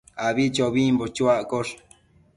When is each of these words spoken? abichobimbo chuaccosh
abichobimbo 0.27 1.03
chuaccosh 1.15 1.71